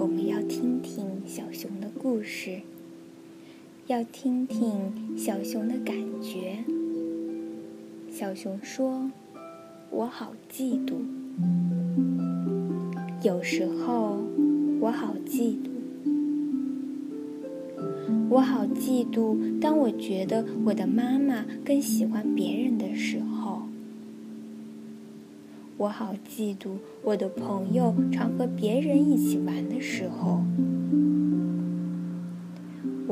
[0.00, 2.62] 我们要听听小熊的故事，
[3.86, 6.64] 要听听小熊的感觉。
[8.10, 9.10] 小熊说
[9.92, 10.94] ：“我好嫉妒，
[13.22, 14.24] 有时候
[14.80, 15.68] 我好嫉妒，
[18.30, 19.60] 我好嫉妒。
[19.60, 23.64] 当我觉得我的妈妈更喜欢别人的时候。”
[25.80, 29.79] 我好嫉妒我的朋友常和别人一起玩的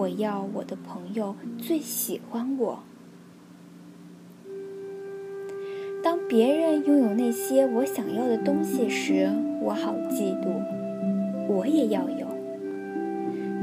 [0.08, 2.78] 我要我的朋友最喜欢我。
[6.02, 9.30] 当别人拥有那些我想要的东西时，
[9.60, 10.48] 我好嫉妒，
[11.46, 12.26] 我也要有。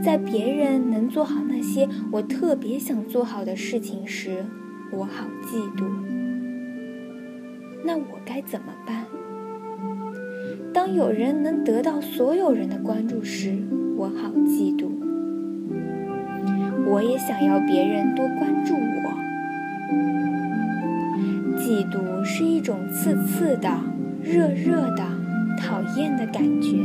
[0.03, 4.45] 在别人能做好那些我特别想做好的事情时，
[4.91, 5.83] 我好嫉妒。
[7.83, 9.07] 那我该怎么办？
[10.71, 13.57] 当有人能得到所有人的关注时，
[13.97, 14.94] 我好嫉妒。
[16.87, 19.15] 我也想要别人多关注我。
[21.57, 23.69] 嫉妒是一种刺刺的、
[24.21, 25.03] 热热的、
[25.57, 26.77] 讨厌的感觉。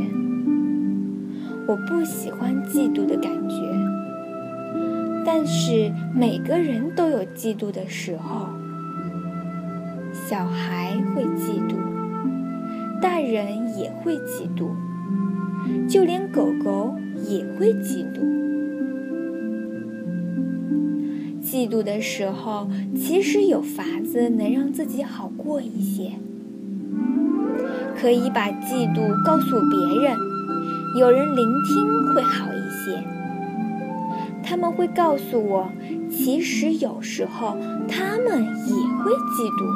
[1.66, 3.56] 我不喜欢嫉妒的感觉。
[5.24, 8.48] 但是每个人都有嫉妒的时候。
[10.12, 11.76] 小孩会嫉妒，
[13.00, 14.70] 大人也会嫉妒，
[15.88, 16.96] 就连狗狗
[17.28, 18.49] 也会嫉妒。
[21.50, 26.12] 嫉妒的时候，其实有法子能让自己好过一些。
[28.00, 30.16] 可以把嫉妒告诉别人，
[30.96, 33.02] 有人聆听会好一些。
[34.44, 35.68] 他们会告诉我，
[36.08, 37.56] 其实有时候
[37.88, 39.66] 他们也会嫉妒。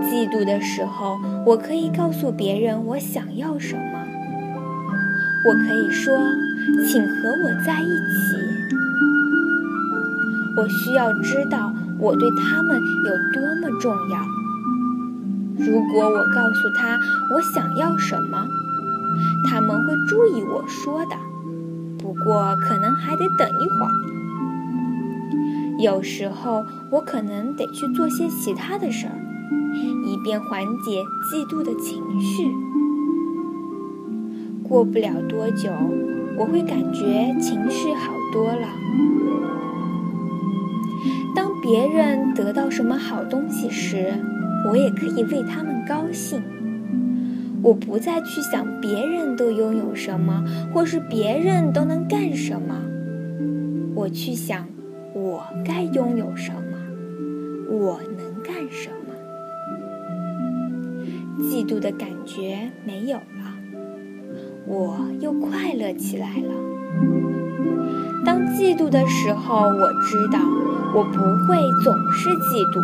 [0.00, 3.82] 嫉妒的时候，我可以告诉别人我想要什么。
[5.44, 6.16] 我可以说
[6.86, 8.38] ：“请和我在一起。”
[10.58, 14.18] 我需要知道我对他们有多么重要。
[15.56, 16.98] 如果我告诉他
[17.32, 18.44] 我想要什么，
[19.48, 21.16] 他们会注意我说的。
[21.98, 23.90] 不过可能还得等一会儿。
[25.80, 29.14] 有时候我可能得去做些其他的事儿。
[30.04, 32.50] 以便缓解嫉妒的情绪。
[34.62, 35.70] 过不了多久，
[36.38, 38.66] 我会感觉情绪好多了。
[41.38, 44.12] 当别人得到什么好东西时，
[44.68, 46.42] 我也可以为他们高兴。
[47.62, 50.44] 我不再去想别人都拥有什么，
[50.74, 52.82] 或是别人都能干什么。
[53.94, 54.66] 我去想，
[55.14, 56.76] 我该拥有什么，
[57.70, 59.14] 我能干什么。
[61.44, 63.54] 嫉妒的感觉没有了，
[64.66, 67.27] 我又快乐起来了。
[68.24, 70.38] 当嫉妒的时候，我知道
[70.94, 72.80] 我不会总是嫉妒。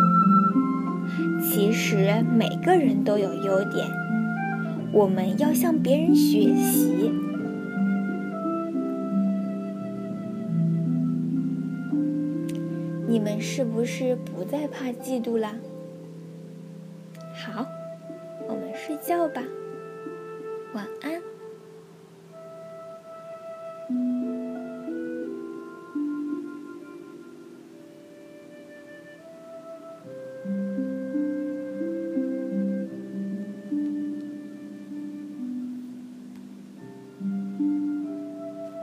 [1.41, 3.87] 其实每个人都有优点，
[4.91, 7.11] 我们要向别人学习。
[13.07, 15.53] 你们是不是不再怕嫉妒了？
[17.33, 17.65] 好。
[18.47, 19.41] 我们睡觉吧，
[20.75, 21.19] 晚安。